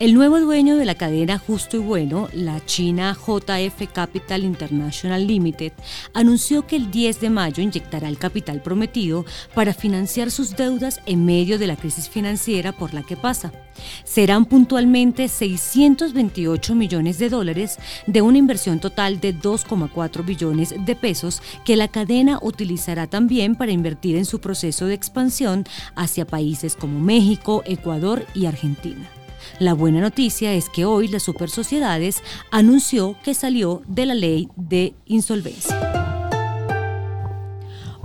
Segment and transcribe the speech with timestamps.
[0.00, 5.72] El nuevo dueño de la cadena Justo y Bueno, la China JF Capital International Limited,
[6.14, 9.24] anunció que el 10 de mayo inyectará el capital prometido
[9.56, 13.50] para financiar sus deudas en medio de la crisis financiera por la que pasa.
[14.04, 21.42] Serán puntualmente 628 millones de dólares de una inversión total de 2,4 billones de pesos
[21.64, 25.64] que la cadena utilizará también para invertir en su proceso de expansión
[25.96, 29.10] hacia países como México, Ecuador y Argentina.
[29.58, 34.48] La buena noticia es que hoy las super sociedades anunció que salió de la ley
[34.56, 35.97] de insolvencia.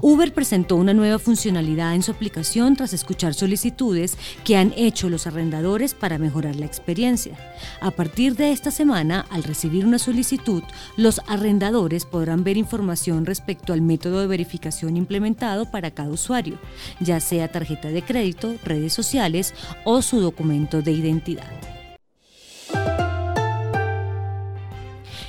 [0.03, 5.27] Uber presentó una nueva funcionalidad en su aplicación tras escuchar solicitudes que han hecho los
[5.27, 7.37] arrendadores para mejorar la experiencia.
[7.79, 10.61] A partir de esta semana, al recibir una solicitud,
[10.97, 16.59] los arrendadores podrán ver información respecto al método de verificación implementado para cada usuario,
[16.99, 19.53] ya sea tarjeta de crédito, redes sociales
[19.85, 21.47] o su documento de identidad.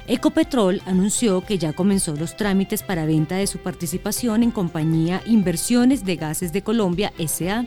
[0.06, 6.04] Ecopetrol anunció que ya comenzó los trámites para venta de su participación en compañía Inversiones
[6.04, 7.64] de Gases de Colombia SA.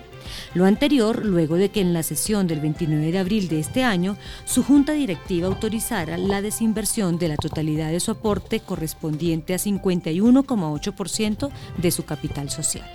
[0.53, 4.17] Lo anterior, luego de que en la sesión del 29 de abril de este año,
[4.45, 11.49] su junta directiva autorizara la desinversión de la totalidad de su aporte correspondiente a 51,8%
[11.77, 12.87] de su capital social.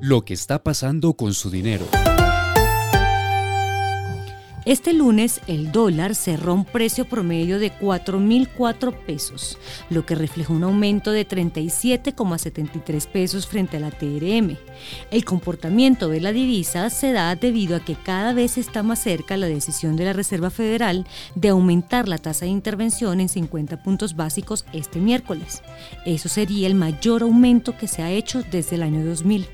[0.00, 1.84] Lo que está pasando con su dinero.
[4.68, 9.56] Este lunes el dólar cerró un precio promedio de 4.004 pesos,
[9.88, 14.58] lo que reflejó un aumento de 37,73 pesos frente a la TRM.
[15.10, 19.38] El comportamiento de la divisa se da debido a que cada vez está más cerca
[19.38, 24.16] la decisión de la Reserva Federal de aumentar la tasa de intervención en 50 puntos
[24.16, 25.62] básicos este miércoles.
[26.04, 29.48] Eso sería el mayor aumento que se ha hecho desde el año 2000.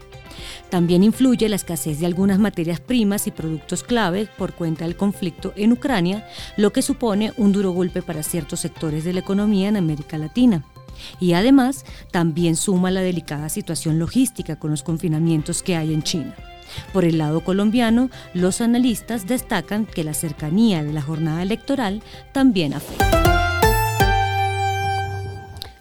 [0.74, 5.52] También influye la escasez de algunas materias primas y productos clave por cuenta del conflicto
[5.54, 6.26] en Ucrania,
[6.56, 10.64] lo que supone un duro golpe para ciertos sectores de la economía en América Latina.
[11.20, 16.34] Y además, también suma la delicada situación logística con los confinamientos que hay en China.
[16.92, 22.02] Por el lado colombiano, los analistas destacan que la cercanía de la jornada electoral
[22.32, 23.43] también afecta.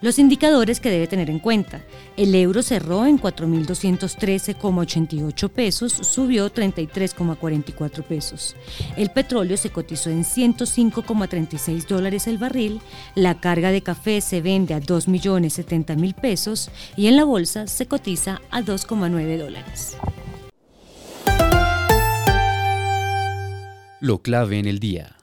[0.04, 1.82] Los indicadores que debe tener en cuenta.
[2.18, 8.58] El euro cerró en 4.213,88 pesos, subió 33,44 pesos.
[8.98, 12.82] El petróleo se cotizó en 105,36 dólares el barril,
[13.16, 18.42] la carga de café se vende a 2.070.000 pesos y en la bolsa se cotiza
[18.52, 19.96] a 2,9 dólares.
[24.02, 25.16] Lo clave en el día.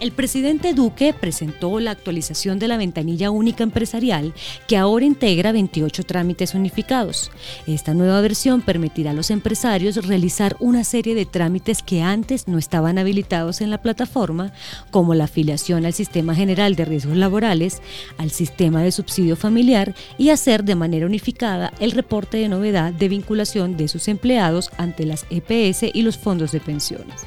[0.00, 4.32] El presidente Duque presentó la actualización de la ventanilla única empresarial
[4.68, 7.32] que ahora integra 28 trámites unificados.
[7.66, 12.58] Esta nueva versión permitirá a los empresarios realizar una serie de trámites que antes no
[12.58, 14.52] estaban habilitados en la plataforma,
[14.92, 17.82] como la afiliación al Sistema General de Riesgos Laborales,
[18.18, 23.08] al Sistema de Subsidio Familiar y hacer de manera unificada el reporte de novedad de
[23.08, 27.26] vinculación de sus empleados ante las EPS y los fondos de pensiones.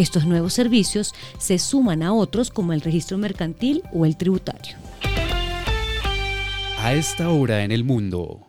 [0.00, 4.78] Estos nuevos servicios se suman a otros como el registro mercantil o el tributario.
[6.78, 8.46] A esta hora en el mundo.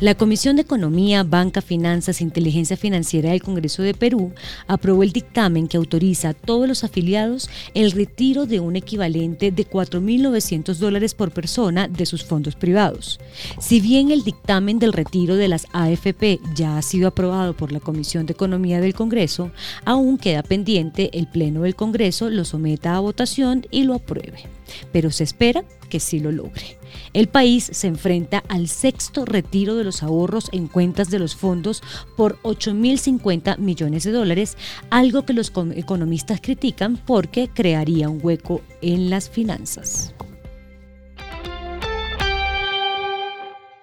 [0.00, 4.32] La Comisión de Economía, Banca, Finanzas e Inteligencia Financiera del Congreso de Perú
[4.66, 9.68] aprobó el dictamen que autoriza a todos los afiliados el retiro de un equivalente de
[9.68, 13.20] 4.900 dólares por persona de sus fondos privados.
[13.60, 17.80] Si bien el dictamen del retiro de las AFP ya ha sido aprobado por la
[17.80, 19.50] Comisión de Economía del Congreso,
[19.84, 24.59] aún queda pendiente el Pleno del Congreso lo someta a votación y lo apruebe.
[24.92, 26.78] Pero se espera que sí lo logre.
[27.12, 31.82] El país se enfrenta al sexto retiro de los ahorros en cuentas de los fondos
[32.16, 34.56] por 8.050 millones de dólares,
[34.90, 40.14] algo que los economistas critican porque crearía un hueco en las finanzas.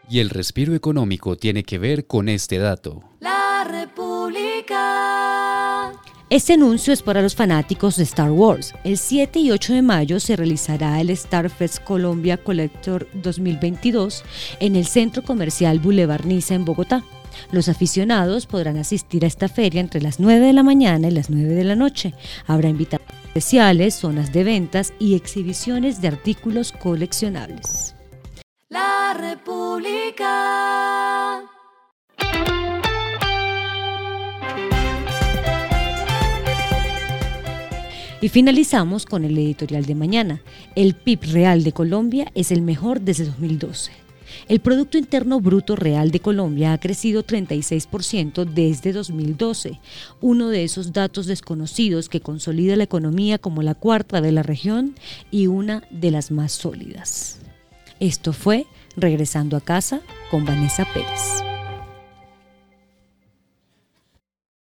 [0.09, 3.03] Y el respiro económico tiene que ver con este dato.
[3.19, 3.96] La República.
[6.29, 8.73] Este anuncio es para los fanáticos de Star Wars.
[8.83, 14.25] El 7 y 8 de mayo se realizará el Star Fest Colombia Collector 2022
[14.59, 17.05] en el Centro Comercial Boulevard Niza en Bogotá.
[17.53, 21.29] Los aficionados podrán asistir a esta feria entre las 9 de la mañana y las
[21.29, 22.13] 9 de la noche.
[22.45, 27.95] Habrá invitados especiales, zonas de ventas y exhibiciones de artículos coleccionables.
[28.67, 30.27] La República.
[38.19, 40.41] Y finalizamos con el editorial de mañana.
[40.75, 43.91] El PIB real de Colombia es el mejor desde 2012.
[44.47, 49.79] El Producto Interno Bruto Real de Colombia ha crecido 36% desde 2012,
[50.19, 54.95] uno de esos datos desconocidos que consolida la economía como la cuarta de la región
[55.31, 57.39] y una de las más sólidas.
[57.99, 58.65] Esto fue
[58.99, 61.46] Regresando a casa con Vanessa Pérez.